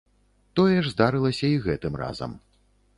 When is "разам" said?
2.05-2.31